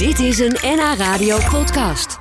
[0.00, 2.18] Dit is een NH Radio podcast.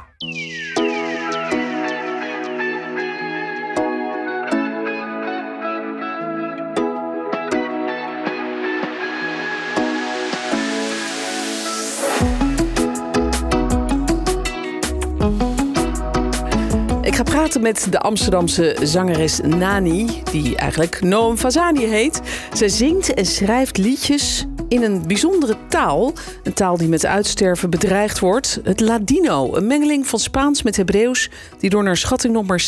[17.01, 22.21] Ik ga praten met de Amsterdamse zangeres Nani, die eigenlijk Noam Fazani heet.
[22.53, 26.13] Zij zingt en schrijft liedjes in een bijzondere taal.
[26.43, 28.59] Een taal die met uitsterven bedreigd wordt.
[28.63, 31.29] Het Ladino, een mengeling van Spaans met Hebreeuws...
[31.59, 32.63] die door naar schatting nog maar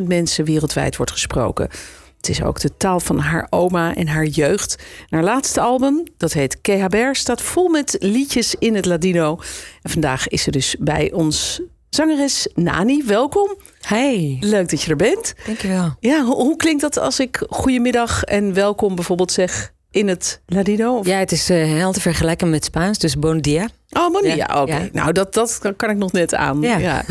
[0.00, 1.68] 60.000 mensen wereldwijd wordt gesproken.
[2.16, 4.76] Het is ook de taal van haar oma en haar jeugd.
[5.08, 9.38] En haar laatste album, dat heet Kehaber, staat vol met liedjes in het Ladino.
[9.82, 13.02] En vandaag is ze dus bij ons zangeres Nani.
[13.06, 13.56] Welkom.
[13.80, 15.34] Hey, Leuk dat je er bent.
[15.46, 15.96] dankjewel.
[16.00, 20.96] Ja, hoe, hoe klinkt dat als ik goedemiddag en welkom bijvoorbeeld zeg in het Ladino?
[20.98, 21.06] Of...
[21.06, 23.68] Ja, het is eh, heel te vergelijken met Spaans, dus bon dia.
[23.90, 24.22] Oh.
[24.22, 24.76] Ja, Ja, oké.
[24.76, 24.88] ja.
[24.92, 26.60] Nou, dat, dat kan ik nog net aan.
[26.60, 27.04] Ja.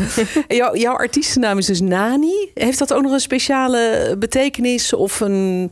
[0.48, 2.50] Jouw, jouw artiestennaam is dus Nani.
[2.54, 5.70] Heeft dat ook nog een speciale betekenis of een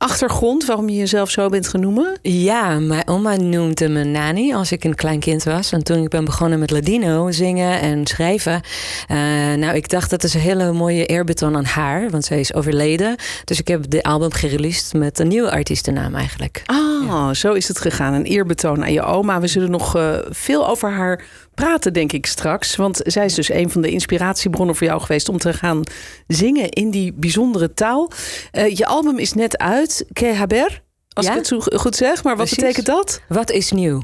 [0.00, 2.18] achtergrond waarom je jezelf zo bent genoemen?
[2.22, 5.72] Ja, mijn oma noemde me Nani als ik een klein kind was.
[5.72, 8.60] En toen ik ben begonnen met Ladino zingen en schrijven.
[9.08, 9.16] eh,
[9.56, 13.16] nou, ik dacht dat is een hele mooie eerbetoon aan haar, want zij is overleden.
[13.44, 16.62] Dus ik heb de album gereleased met een nieuwe artiestennaam eigenlijk.
[16.66, 18.14] Ah, zo is het gegaan.
[18.14, 19.40] Een eerbetoon aan je oma.
[19.40, 21.24] We zullen nog eh, veel over haar
[21.60, 22.76] praten, denk ik straks.
[22.76, 25.82] Want zij is dus een van de inspiratiebronnen voor jou geweest om te gaan
[26.26, 28.10] zingen in die bijzondere taal.
[28.50, 30.82] Eh, je album is net uit, Que Haber.
[31.12, 31.32] Als Ja.
[31.32, 32.56] ik het zo goed zeg, maar wat Precies.
[32.56, 33.20] betekent dat?
[33.28, 34.02] Wat is nieuw?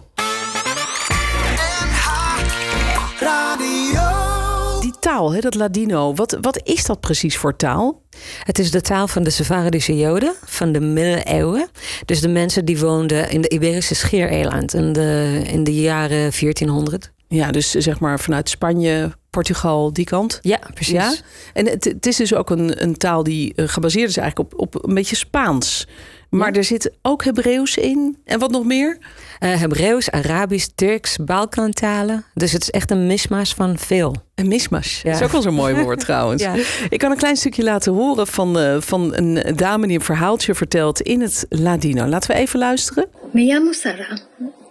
[4.80, 6.14] Die taal, hè, dat Ladino.
[6.14, 8.02] Wat, wat is dat precies voor taal?
[8.44, 11.68] Het is de taal van de Safardische Joden van de middeleeuwen.
[12.04, 17.12] Dus de mensen die woonden in de Iberische Schiereiland in de, in de jaren 1400.
[17.28, 20.38] Ja, dus zeg maar vanuit Spanje, Portugal, die kant.
[20.42, 20.92] Ja, precies.
[20.92, 21.14] Ja?
[21.52, 24.60] En het, het is dus ook een, een taal die eh, gebaseerd is eigenlijk op,
[24.60, 25.86] op een beetje Spaans.
[26.30, 28.16] Maar er zit ook Hebreeuws in.
[28.24, 28.98] En wat nog meer?
[29.38, 32.24] Eh, Hebreeuws, Arabisch, Turks, Balkantalen.
[32.34, 34.14] Dus het is echt een mismaas van veel.
[34.34, 35.02] Een mismash.
[35.02, 35.10] Ja.
[35.10, 36.42] Dat is ook wel zo'n mooi woord trouwens.
[36.42, 36.54] Ja.
[36.88, 40.54] Ik kan een klein stukje laten horen van, eh, van een dame die een verhaaltje
[40.54, 42.06] vertelt in het Ladino.
[42.06, 43.06] Laten we even luisteren.
[43.32, 44.18] Me llamo Sara.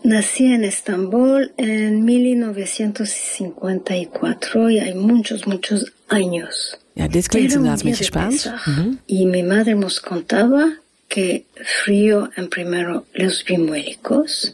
[0.06, 6.78] Nací en Estambul en 1954 y hay muchos, muchos años.
[6.96, 8.30] Ja, dit klinkt Era inderdaad.
[8.30, 8.68] Pesaj,
[9.08, 10.74] Y mi madre nos contaba
[11.08, 14.54] que frío en primero los bimuélicos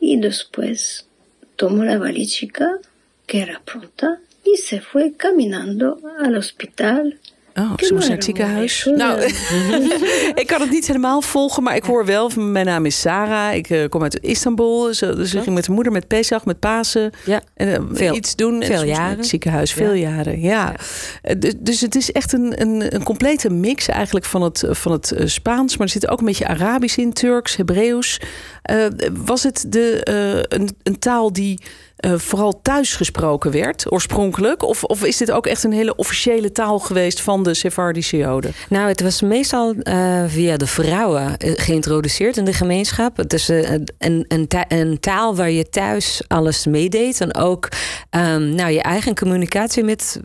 [0.00, 1.06] y después
[1.56, 2.78] tomó la valichica
[3.26, 7.18] que era pronta y se fue caminando al hospital.
[7.58, 8.90] Oh, ze moest naar het ziekenhuis.
[8.94, 9.20] Nou,
[10.42, 13.54] ik kan het niet helemaal volgen, maar ik hoor wel mijn naam is Sarah.
[13.54, 14.94] Ik eh, kom uit Istanbul.
[14.94, 17.10] Ze, dus ze ging met de moeder met Pesach, met Pasen.
[17.24, 17.42] Ja.
[17.54, 18.60] En, eh, Veel- iets doen.
[18.62, 19.16] En veel jaren.
[19.16, 20.40] Het ziekenhuis, veel jaren.
[20.40, 20.74] Ja.
[21.22, 24.92] Eh, Dus, dus het is echt een, een, een complete mix eigenlijk van het, van
[24.92, 25.76] het Spaans.
[25.76, 28.20] Maar er zit ook een beetje Arabisch in, Turks, Hebreeuws.
[29.24, 30.00] Was het de,
[30.48, 31.58] een, een taal die
[32.16, 34.62] vooral thuis gesproken werd, oorspronkelijk?
[34.62, 38.52] Of, of is dit ook echt een hele officiële taal geweest van de Sephardische Joden?
[38.68, 43.16] Nou, het was meestal eh, via de vrouwen eh, geïntroduceerd in de gemeenschap.
[43.16, 47.20] Het is eh, een, een, een taal waar je thuis alles meedeed.
[47.20, 47.68] En ook
[48.10, 50.20] ehm, nou, je eigen communicatie met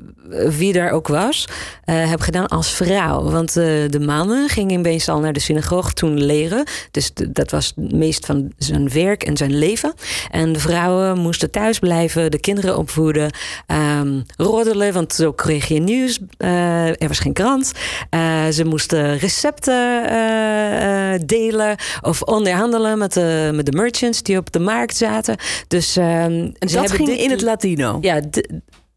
[0.58, 1.48] wie daar ook was,
[1.86, 3.24] heb gedaan als vrouw.
[3.24, 6.64] Want de mannen gingen meestal naar de synagoge toen leren.
[6.92, 9.94] Dus dat was het meest van zijn werk en zijn leven.
[10.32, 13.32] En de vrouwen moesten thuis blijven, de kinderen opvoeden,
[13.68, 16.20] ehm, roddelen, want zo kreeg je nieuws.
[16.38, 17.72] Er was geen krant.
[18.10, 24.38] Eh, ze moesten recepten eh, eh, delen of onderhandelen met de, met de merchants die
[24.38, 25.36] op de markt zaten.
[25.68, 27.98] Dus, ehm, En ze dat ging dit- in het Ladino.
[28.02, 28.22] Ja,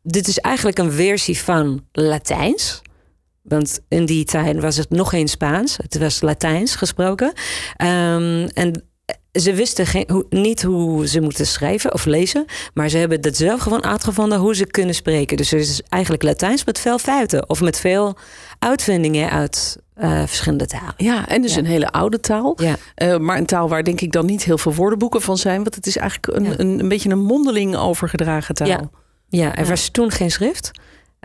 [0.03, 2.83] dit is eigenlijk een versie van Latijns.
[3.43, 5.77] Want in die tijd was het nog geen Spaans.
[5.77, 7.33] Het was Latijns gesproken.
[7.77, 8.83] Ehm, en
[9.33, 12.45] ze wisten geen, hoe, niet hoe ze moeten schrijven of lezen.
[12.75, 15.37] Maar ze hebben dat zelf gewoon uitgevonden hoe ze kunnen spreken.
[15.37, 17.49] Dus het is eigenlijk Latijns met veel fouten.
[17.49, 18.17] Of met veel
[18.59, 20.95] uitvindingen uit eh, verschillende talen.
[20.97, 21.59] Ja, en dus Ja.
[21.59, 22.59] een hele oude taal.
[22.63, 22.77] Ja.
[22.95, 25.63] Eh, maar een taal waar denk ik dan niet heel veel woordenboeken van zijn.
[25.63, 26.55] Want het is eigenlijk een, Ja.
[26.57, 28.69] een, een beetje een mondeling overgedragen taal.
[28.69, 28.81] Ja.
[29.29, 30.71] Ja, er was toen geen schrift.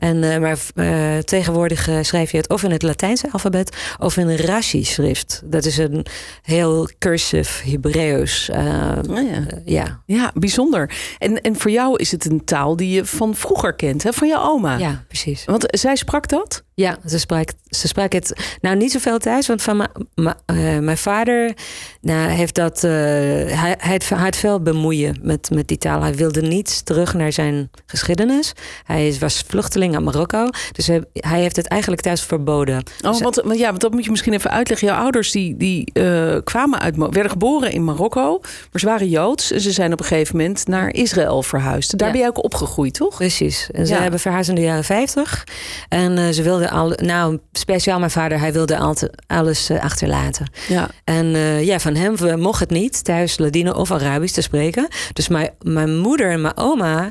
[0.02, 4.18] En, eh, maar eh, tegenwoordig eh, schrijf je het of in het Latijnse alfabet of
[4.18, 5.42] in een Rashi-schrift.
[5.46, 6.06] Dat is een
[6.42, 8.50] heel cursive Hebreeuws.
[8.50, 9.46] Oh ja.
[9.66, 10.02] ja.
[10.06, 10.92] Ja, bijzonder.
[11.18, 14.14] En, en voor jou is het een taal die je van vroeger kent, hè?
[14.14, 14.78] van je oma.
[14.78, 15.46] ja, precies.
[15.46, 16.64] Want zij sprak dat?
[16.82, 20.32] Ja, ze sprak, ze sprak het nou niet zoveel thuis, want van uh,
[20.80, 21.54] mijn vader
[22.02, 22.84] nou, heeft dat.
[22.84, 26.02] Uh, hij, hij had veel bemoeien met, met die taal.
[26.02, 28.54] Hij wilde niet terug naar zijn geschiedenis.
[28.84, 32.84] Hij was vluchteling uit Marokko, dus hij, hij heeft het eigenlijk thuis verboden.
[33.02, 34.88] Oh, dus, want, ja, want dat moet je misschien even uitleggen.
[34.88, 39.52] Jouw ouders die, die uh, kwamen uit, werden geboren in Marokko, maar ze waren joods.
[39.52, 41.98] En ze zijn op een gegeven moment naar Israël verhuisd.
[41.98, 42.14] Daar ja.
[42.14, 43.16] ben je ook opgegroeid, toch?
[43.16, 43.70] Precies.
[43.72, 44.02] En ze ja.
[44.02, 45.44] hebben verhuisd in de jaren 50.
[45.90, 50.52] En ze wilden al, nou, speciaal mijn vader, hij wilde altijd alles uh, achterlaten.
[50.68, 50.90] Ja.
[51.04, 54.88] En uh, ja, van hem mocht het niet thuis Ladino of Arabisch te spreken.
[55.14, 57.10] Dus mijn, mijn moeder en mijn oma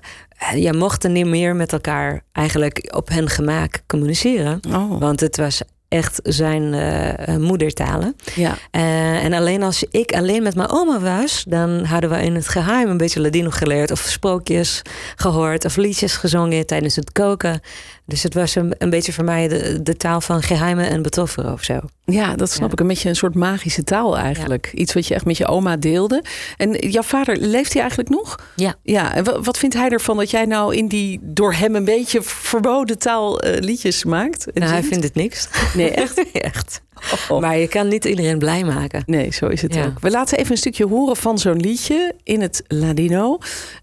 [0.54, 4.60] ja, mochten niet meer met elkaar eigenlijk op hun gemaak communiceren.
[4.68, 5.00] Oh.
[5.00, 8.16] Want het was echt zijn uh, moedertalen.
[8.34, 8.56] Ja.
[8.72, 12.48] Uh, en alleen als ik alleen met mijn oma was, dan hadden we in het
[12.48, 14.82] geheim een beetje Ladino geleerd, of sprookjes
[15.16, 17.60] gehoord, of liedjes gezongen tijdens het koken.
[18.06, 21.52] Dus het was een, een beetje voor mij de, de taal van geheimen en betofferen
[21.52, 21.80] of zo.
[22.04, 22.72] Ja, dat snap ja.
[22.72, 22.80] ik.
[22.80, 24.68] Een beetje een soort magische taal eigenlijk.
[24.72, 24.78] Ja.
[24.78, 26.24] Iets wat je echt met je oma deelde.
[26.56, 28.38] En jouw vader, leeft hij eigenlijk nog?
[28.56, 28.74] Ja.
[28.82, 32.22] Ja, en wat vindt hij ervan dat jij nou in die door hem een beetje
[32.22, 34.46] verboden taal uh, liedjes maakt?
[34.54, 35.48] Nou, hij vindt het niks.
[35.80, 36.30] Nee, echt?
[36.32, 36.82] echt.
[37.28, 37.40] Oh.
[37.40, 39.02] Maar je kan niet iedereen blij maken.
[39.06, 39.84] Nee, zo is het ja.
[39.84, 40.00] ook.
[40.00, 43.38] We laten even een stukje horen van zo'n liedje in het Ladino.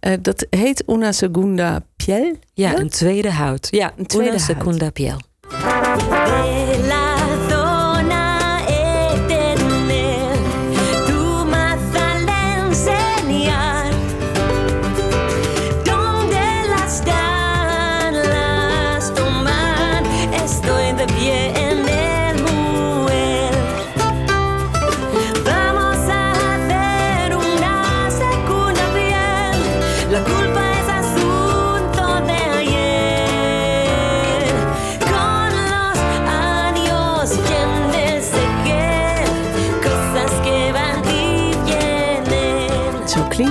[0.08, 2.36] Uh, dat heet Una Segunda Piel.
[2.54, 3.68] Ja, een tweede hout.
[3.72, 4.90] Ja, een tweede Una Segunda.
[4.90, 5.18] Piel.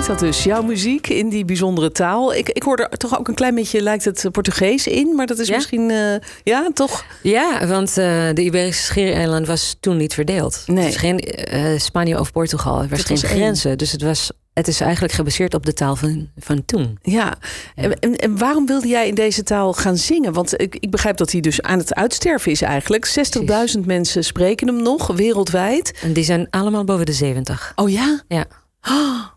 [0.06, 0.44] Klinkt dat dus.
[0.44, 2.34] Jouw muziek in die bijzondere taal.
[2.34, 5.14] Ik, ik hoor er toch ook een klein beetje, lijkt het Portugees in.
[5.14, 5.54] Maar dat is Ja?
[5.54, 7.04] misschien, eh, ja, toch?
[7.22, 7.94] Ja, want uh,
[8.32, 10.62] de Iberische Schiereiland was toen niet verdeeld.
[10.66, 10.84] Nee.
[10.84, 11.22] Het is geen
[11.54, 12.82] uh, Spanje of Portugal.
[12.82, 13.40] Er was geen was één.
[13.40, 13.78] grenzen.
[13.78, 16.98] Dus het, was, het is eigenlijk gebaseerd op de taal van, van toen.
[17.02, 17.34] Ja.
[17.74, 20.32] En, en, en waarom wilde jij in deze taal gaan zingen?
[20.32, 23.06] Want ik, ik begrijp dat hij dus aan het uitsterven is eigenlijk.
[23.78, 25.98] 60.000 mensen spreken hem nog, wereldwijd.
[26.02, 27.72] En die zijn allemaal boven de 70.
[27.76, 28.22] Oh ja?
[28.28, 28.44] Ja.
[28.88, 29.34] Oh.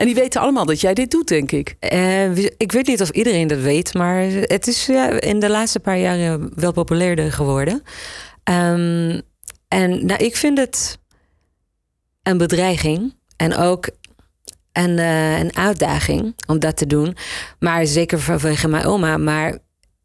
[0.00, 1.76] En die weten allemaal dat jij dit doet, denk ik.
[1.78, 5.80] Eh, ik weet niet of iedereen dat weet, maar het is ja, in de laatste
[5.80, 7.82] paar jaren wel populairder geworden.
[8.44, 9.22] Um,
[9.68, 10.98] en nou, ik vind het
[12.22, 13.88] een bedreiging en ook
[14.72, 17.16] een, uh, een uitdaging om dat te doen.
[17.58, 19.16] Maar zeker vanwege mijn oma.
[19.16, 19.58] Maar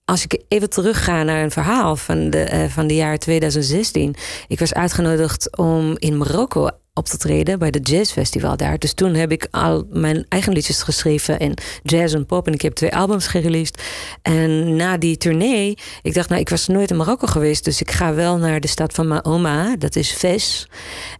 [0.05, 4.15] als ik even terugga naar een verhaal van de, uh, van de jaar 2016.
[4.47, 8.79] Ik was uitgenodigd om in Marokko op te treden bij de jazzfestival daar.
[8.79, 12.47] Dus toen heb ik al mijn eigen liedjes geschreven in jazz en pop.
[12.47, 13.83] En ik heb twee albums gereleased.
[14.21, 17.63] En na die tournee, ik dacht, nou, ik was nooit in Marokko geweest.
[17.63, 20.67] Dus ik ga wel naar de stad van mijn oma, dat is Ves.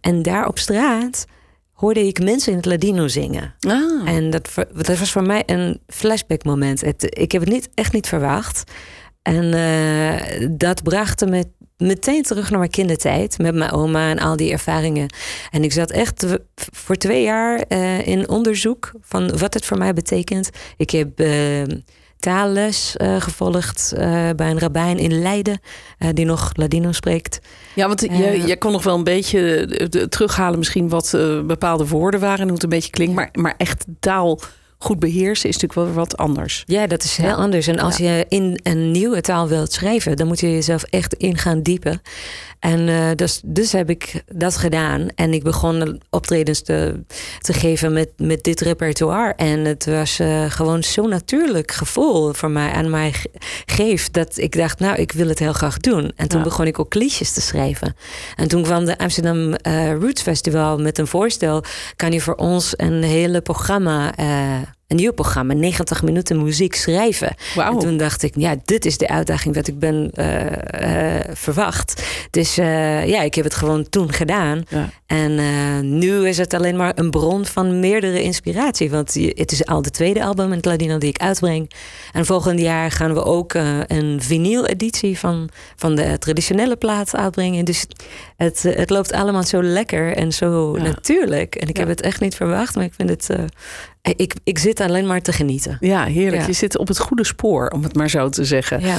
[0.00, 1.26] En daar op straat
[1.72, 3.54] hoorde ik mensen in het Ladino zingen.
[3.60, 4.08] Ah.
[4.08, 6.80] En dat, dat was voor mij een flashback moment.
[6.80, 8.64] Het, ik heb het niet, echt niet verwacht.
[9.22, 11.44] En uh, dat bracht me
[11.78, 15.08] meteen terug naar mijn kindertijd met mijn oma en al die ervaringen.
[15.50, 19.92] En ik zat echt voor twee jaar uh, in onderzoek van wat het voor mij
[19.92, 20.50] betekent.
[20.76, 21.62] Ik heb uh,
[22.18, 23.92] taalles uh, gevolgd
[24.36, 25.60] bij een rabbijn in Leiden
[26.12, 27.38] die nog Ladino spreekt.
[27.74, 31.10] Ja, want je, je kon nog wel een beetje terughalen misschien wat
[31.46, 34.40] bepaalde woorden waren en hoe het een beetje klinkt, maar, maar echt taal
[34.78, 36.62] goed beheersen is natuurlijk wel wat anders.
[36.66, 37.34] Ja, dat is heel ja.
[37.34, 37.66] anders.
[37.66, 38.12] En als ja.
[38.12, 42.00] je in een nieuwe taal wilt schrijven, dan moet je jezelf echt in gaan diepen.
[42.58, 45.08] En uh, dus, dus heb ik dat gedaan.
[45.14, 47.04] En ik begon optredens te,
[47.38, 49.34] te geven met, met dit repertoire.
[49.34, 53.14] En het was uh, gewoon zo'n natuurlijk gevoel voor mij aan mij
[53.66, 54.12] geeft.
[54.12, 56.12] Dat ik dacht, nou, ik wil het heel graag doen.
[56.16, 56.44] En toen ja.
[56.44, 57.96] begon ik ook liedjes te schrijven.
[58.36, 61.64] En toen kwam de Amsterdam uh, Roots Festival met een voorstel.
[61.96, 64.14] Kan je voor ons een hele programma
[64.88, 67.34] een nieuw programma, 90 minuten muziek schrijven.
[67.54, 67.66] Wow.
[67.66, 72.02] En toen dacht ik, ja, dit is de uitdaging wat ik ben uh, uh, verwacht.
[72.30, 74.62] Dus uh, ja, ik heb het gewoon toen gedaan.
[74.68, 74.90] Ja.
[75.06, 75.34] En
[75.98, 78.90] nu is het alleen maar een bron van meerdere inspiratie.
[78.90, 81.70] Want het is al de tweede album in het Ladino die ik uitbreng.
[82.12, 83.54] En volgend jaar gaan we ook
[83.86, 87.64] een vinyl-editie van, van de traditionele plaat uitbrengen.
[87.64, 87.86] Dus
[88.36, 90.82] het, het loopt allemaal zo lekker en zo Ja.
[90.82, 91.54] natuurlijk.
[91.54, 91.80] En ik Ja.
[91.82, 93.28] heb het echt niet verwacht, maar ik vind het.
[94.16, 95.76] Ik, ik zit alleen maar te genieten.
[95.80, 96.42] Ja, heerlijk.
[96.42, 96.46] Ja.
[96.46, 98.80] Je zit op het goede spoor, om het maar zo te zeggen.
[98.80, 98.96] Ja.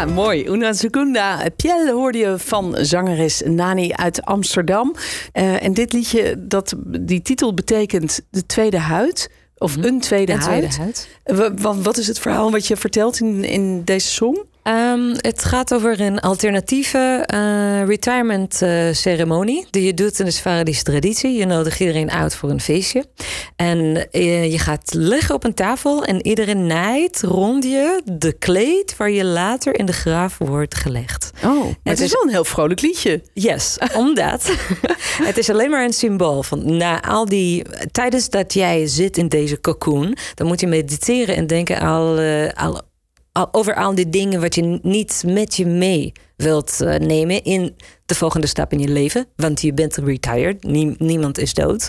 [0.00, 0.48] Ja, mooi.
[0.48, 4.94] Una Segunda Piel hoorde je van zangeres Nani uit Amsterdam.
[5.34, 9.30] Uh, en dit liedje, dat, die titel betekent de tweede huid.
[9.58, 9.86] Of Mhm.
[9.86, 10.70] een tweede Een huid.
[10.70, 11.08] tweede huid.
[11.24, 14.38] Wa- wa- Wat is het verhaal wat je vertelt in, in deze song?
[14.62, 20.30] Ehm, het gaat over een alternatieve eh, retirement eh, ceremonie die je doet in de
[20.30, 21.32] Sfaradische traditie.
[21.32, 23.04] Je nodigt iedereen uit voor een feestje.
[23.56, 28.96] En eh, je gaat liggen op een tafel en iedereen naait rond je de kleed
[28.96, 31.30] waar je later in de graaf wordt gelegd.
[31.44, 33.22] Oh, het, het is wel een heel vrolijk liedje.
[33.32, 34.52] Yes, omdat
[35.28, 39.28] het is alleen maar een symbool van na al die tijdens dat jij zit in
[39.28, 42.18] deze cocoon, dan moet je mediteren en denken al
[43.50, 48.14] over al die dingen wat je niet met je mee wilt eh, nemen in de
[48.14, 51.88] volgende stap in je leven, want je bent retired, Nie- niemand is dood.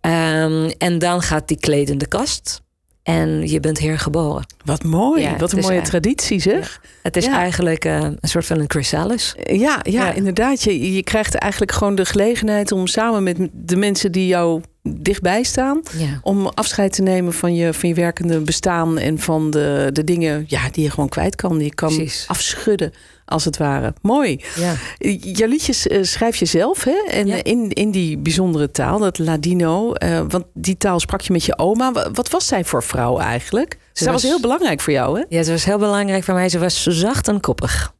[0.00, 2.62] Ehm, en dan gaat die kleed in de kast
[3.08, 4.46] en je bent hergeboren.
[4.64, 5.22] Wat mooi.
[5.22, 6.80] Ja, wat een mooie traditie zeg.
[7.02, 7.38] Het is Ja.
[7.38, 9.34] eigenlijk eh, een soort van een chrysalis.
[9.52, 10.62] Ja, ja, inderdaad.
[10.62, 15.42] Je, je krijgt eigenlijk gewoon de gelegenheid om samen met de mensen die jou dichtbij
[15.42, 15.82] staan...
[16.22, 18.98] Om afscheid te nemen van je, van je werkende bestaan...
[18.98, 21.58] en van de, de dingen ja, die je gewoon kwijt kan.
[21.58, 22.24] Die je kan Precies.
[22.26, 22.92] afschudden,
[23.28, 23.94] als het ware.
[24.02, 24.44] Mooi.
[24.56, 24.74] Ja.
[25.20, 27.04] Jouw liedjes eh, schrijf je zelf, hè?
[27.10, 27.34] En Ja.
[27.34, 29.92] eh, in, in die bijzondere taal, dat Ladino.
[29.92, 31.92] eh, want die taal sprak je met je oma.
[31.92, 33.78] Wa- Wat was zij voor vrouw eigenlijk?
[33.92, 35.24] Ze was was- heel belangrijk voor jou, hè?
[35.28, 36.48] Ja, ze was heel belangrijk voor mij.
[36.48, 37.92] Ze was zacht en koppig.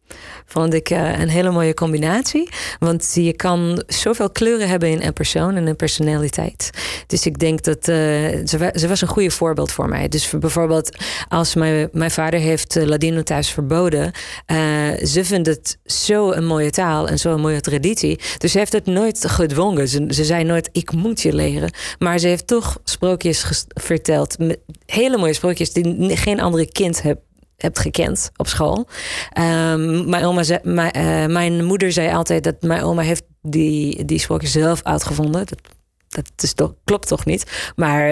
[0.51, 2.49] Vond ik eh, een hele mooie combinatie.
[2.79, 6.71] Want je kan zoveel kleuren hebben in een persoon en een personaliteit.
[7.07, 7.95] Dus ik denk dat eh,
[8.45, 10.09] ze, wa- ze was een goede voorbeeld voor mij.
[10.09, 10.97] Dus voor bijvoorbeeld
[11.29, 14.13] als mijn, mijn vader heeft eh, Ladino thuis verboden.
[15.05, 18.19] ze vindt het zo een mooie taal en zo'n mooie traditie.
[18.39, 19.89] Dus ze heeft het nooit gedwongen.
[19.89, 21.73] Ze, ze zei nooit, ik moet je leren.
[21.99, 24.37] Maar ze heeft toch sprookjes verteld.
[24.87, 27.19] Hele mooie sprookjes die geen andere kind heeft
[27.59, 28.87] hebt gekend op school.
[29.33, 34.05] Ehm, mijn, oma zei, mijn, eh, mijn moeder zei altijd dat mijn oma heeft die,
[34.05, 35.47] die zelf uitgevonden.
[35.47, 35.59] Dat,
[36.09, 37.73] dat is toch, klopt toch niet?
[37.77, 38.09] Maar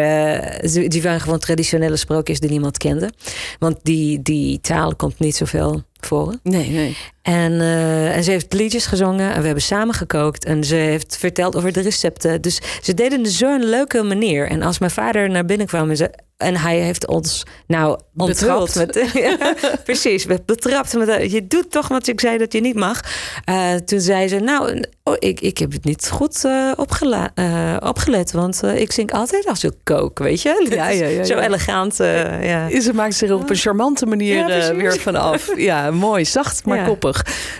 [0.68, 3.12] ze- die waren gewoon traditionele sprookjes die niemand kende.
[3.58, 6.34] Want die, die taal komt niet zoveel voor.
[6.42, 6.96] Nee, nee.
[7.26, 10.44] En, eh, en ze heeft liedjes gezongen en we hebben samen gekookt.
[10.44, 12.40] En ze heeft verteld over de recepten.
[12.40, 14.48] Dus ze deden het zo'n leuke manier.
[14.48, 18.74] En als mijn vader naar binnen kwam en, ze, en hij heeft ons nou onthuld.
[18.74, 18.94] Betrapt.
[18.94, 19.54] Met, ja,
[19.84, 20.94] precies, we betrapt.
[20.94, 23.00] Met, je doet toch wat ik zei dat je niet mag.
[23.44, 27.32] Eh, toen zei ze, nou, oh, ik, ik heb het niet goed eh, opgela-
[27.82, 28.32] opgelet.
[28.32, 30.66] Want ik zing altijd als ik kook, weet je.
[30.70, 32.80] Ja, ja, ja, Zo elegant, ja.
[32.80, 35.52] Ze maakt zich op een charmante manier weer vanaf.
[35.56, 36.24] Ja, mooi.
[36.24, 36.84] Zacht, maar Ja.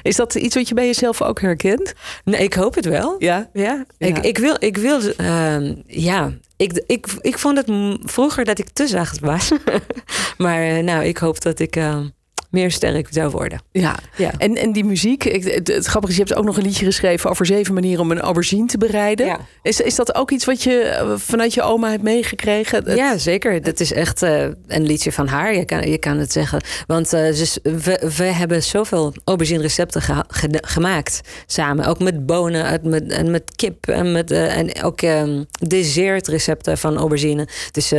[0.02, 1.92] Is dat iets wat je bij jezelf ook herkent?
[2.24, 3.14] Nee, ik hoop het wel.
[3.18, 3.50] Ja.
[3.52, 4.06] Ja, Ja.
[4.06, 8.68] Ik, ik wil, ik wil, ehm, ja, ik, ik, ik vond het vroeger dat ik
[8.68, 9.50] te zacht was.
[10.38, 12.06] maar eh, nou, ik hoop dat ik ehm,
[12.50, 13.60] meer sterk zou worden.
[13.72, 13.94] Ja.
[14.16, 14.30] Ja.
[14.38, 16.84] En, en die muziek, ik, het, het grappige is, je hebt ook nog een liedje
[16.84, 19.26] geschreven over zeven manieren om een aubergine te bereiden.
[19.26, 19.38] Ja.
[19.62, 22.84] Is, is dat ook iets wat je eh, vanuit je oma hebt meegekregen?
[22.84, 23.62] Het- Ja, zeker.
[23.62, 25.54] Dat is echt eh, een liedje van haar.
[25.56, 26.60] Je kan, je kan het zeggen.
[26.86, 27.20] Want eh,
[27.62, 30.02] we, we hebben zoveel aubergine recepten
[30.50, 31.84] gemaakt samen.
[31.86, 33.86] Ook met bonen uit- met, en met kip.
[33.88, 37.48] En, met, en ook ehm dessertrecepten van aubergine.
[37.70, 37.92] Dus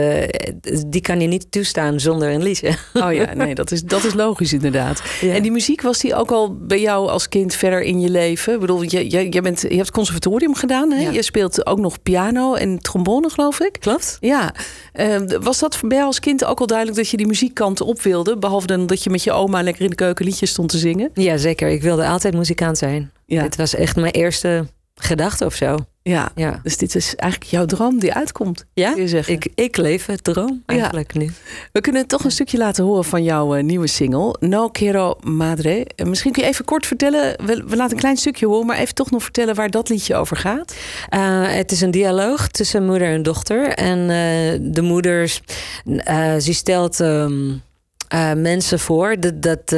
[0.88, 2.72] die kan je niet toestaan zonder een liedje.
[2.94, 5.02] Oh ja, nee, dat is, dat is logisch inderdaad.
[5.22, 5.34] Ja.
[5.34, 8.54] En die muziek, was die ook al bij jou als kind verder in je leven?
[8.54, 11.02] Ik bedoel, je, je, je, bent, je hebt conservatorium gedaan, hè?
[11.02, 11.12] Ja.
[11.12, 13.78] Je speelt ook nog piano en trombone, geloof ik.
[13.80, 14.18] Klopt?
[14.20, 14.54] Ja,
[14.94, 18.02] Eh, was dat voor jou als kind ook al duidelijk dat je die muziekkant op
[18.02, 18.38] wilde?
[18.38, 21.10] Behalve dan dat je met je oma lekker in de keuken liedjes stond te zingen?
[21.14, 21.68] Ja, zeker.
[21.70, 23.12] Ik wilde altijd muzikant zijn.
[23.26, 23.44] Ja.
[23.44, 25.78] Het was echt mijn eerste gedachte of zo.
[26.08, 28.66] Ja, Ja, dus dit is eigenlijk jouw droom die uitkomt.
[28.74, 28.96] ja?
[29.26, 31.32] Ik, ik leef het droom eigenlijk nu.
[31.72, 35.86] We kunnen toch een stukje laten horen van jouw eh, nieuwe single, No Quiero Madre.
[35.96, 38.78] Eh, misschien kun je even kort vertellen, we, we laten een klein stukje horen, maar
[38.78, 40.76] even toch nog vertellen waar dat liedje over gaat.
[41.10, 43.68] Eh, het is een dialoog tussen moeder en dochter.
[43.68, 44.08] En
[44.74, 45.40] de moeder,
[45.86, 47.54] eh, ze stelt ehm,
[48.08, 49.70] eh, mensen voor dat, dat eh,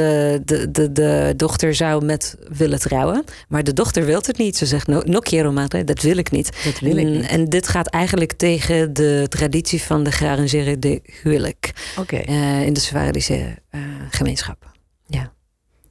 [0.44, 3.24] de, de, de dochter zou met willen trouwen.
[3.48, 4.56] Maar de dochter wil het niet.
[4.56, 6.64] Ze zegt, no, no quiero madre, dat wil ik niet.
[6.64, 7.26] Dat wil ik En- niet.
[7.26, 11.72] En dit gaat eigenlijk tegen de traditie van de gearrangeerde de huwelijk.
[11.98, 12.16] Oké.
[12.16, 14.72] eh, in de Swaradische eh gemeenschap.
[15.06, 15.32] Ja.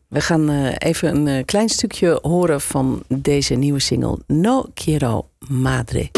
[0.07, 6.09] We gaan even een klein stukje horen van deze nieuwe single, No Quiero Madre.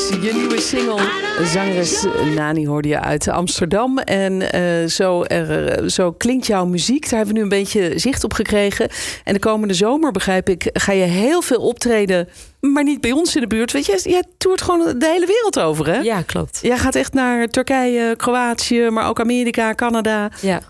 [0.00, 1.00] Is je nieuwe single.
[1.44, 2.04] Zangeres
[2.34, 3.98] Nani hoorde je uit Amsterdam.
[3.98, 7.02] En eh, zo, er, zo klinkt jouw muziek.
[7.02, 8.88] Daar hebben we nu een beetje zicht op gekregen.
[9.24, 12.28] En de komende zomer, begrijp ik, ga je heel veel optreden.
[12.60, 13.72] Maar niet bij ons in de buurt.
[13.72, 15.98] Weet je, jij toert gewoon de hele wereld over, hè?
[15.98, 16.58] Ja, klopt.
[16.62, 20.30] Jij gaat echt naar Turkije, Kroatië, maar ook Amerika, Canada.
[20.40, 20.60] Ja.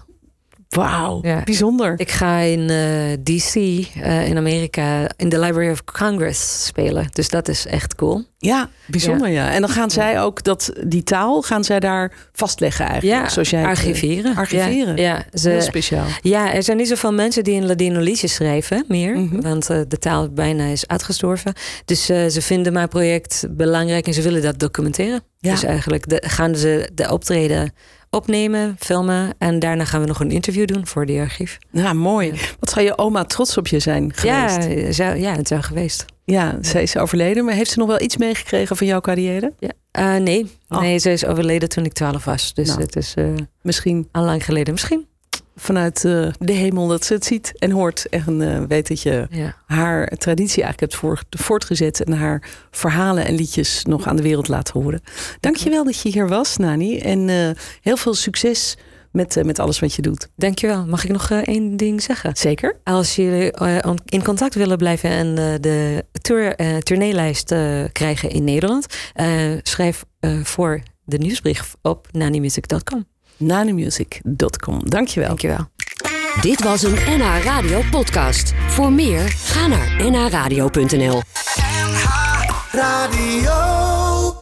[0.71, 1.43] Wauw, Ja.
[1.45, 1.95] bijzonder.
[1.97, 7.09] Ik ga in eh, DC eh, in Amerika in de Library of Congress spelen.
[7.13, 8.25] Dus dat is echt cool.
[8.39, 9.51] Ja, bijzonder ja.
[9.53, 13.23] En dan gaan zij ook dat die taal gaan zij daar vastleggen eigenlijk.
[13.23, 14.37] Ja, zoals jij het, eh, archiveren.
[14.37, 14.97] Archiveren.
[14.97, 16.07] Ja, ja, ze, Heel speciaal.
[16.23, 19.17] Ja, er zijn niet zoveel mensen die in Ladino liedjes schrijven meer.
[19.19, 19.41] Mhm.
[19.41, 21.53] Want de taal bijna is uitgestorven.
[21.85, 25.23] Dus ze vinden mijn project belangrijk en ze willen dat documenteren.
[25.39, 25.51] Ja.
[25.51, 27.73] Dus eigenlijk de, gaan ze de optreden
[28.11, 29.35] opnemen, filmen.
[29.39, 31.59] En daarna gaan we nog een interview doen voor die archief.
[31.71, 32.33] Ja, mooi.
[32.61, 34.69] Wat zou je oma trots op je zijn geweest?
[34.69, 36.05] Ja, zou, ja, het zou geweest.
[36.25, 37.45] Ja, zij is overleden.
[37.45, 39.53] Maar heeft ze nog wel iets meegekregen van jouw carrière?
[39.59, 39.71] Ja.
[39.91, 40.51] Eh, nee.
[40.69, 40.81] Oh.
[40.81, 42.55] nee, ze is overleden toen ik 12 was.
[42.55, 42.81] Dus Nou.
[42.81, 43.25] het is eh,
[43.63, 44.73] Misschien al lang geleden.
[44.73, 45.07] Misschien.
[45.61, 48.07] Vanuit eh, de hemel dat ze het ziet en hoort.
[48.09, 49.57] En eh, weet dat je Ja.
[49.67, 52.05] haar traditie eigenlijk hebt voor, voortgezet.
[52.05, 55.01] En haar verhalen en liedjes nog aan de wereld laat horen.
[55.41, 56.99] Dankjewel dat je hier was, Nani.
[56.99, 58.77] En eh, heel veel succes
[59.13, 60.29] met, met alles wat je doet.
[60.37, 60.87] Dankjewel.
[60.87, 62.37] Mag ik nog één ding zeggen?
[62.37, 62.77] Zeker?
[62.85, 63.53] Als jullie
[64.05, 67.55] in contact willen blijven en de tour, tourneelijst
[67.93, 68.87] krijgen in Nederland,
[69.63, 70.05] schrijf
[70.43, 73.10] voor de nieuwsbrief op nanimusic.com.
[73.41, 74.81] nanimusic.com.
[74.89, 75.29] Dankjewel.
[75.29, 75.69] Dankjewel.
[76.41, 78.53] Dit was een NH Radio podcast.
[78.69, 81.23] Voor meer, ga naar nhradio.nl.
[82.73, 83.90] Radio.